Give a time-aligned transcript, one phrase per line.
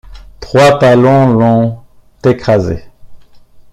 [0.39, 1.79] Trois talons l’ont
[2.25, 2.85] écrasée.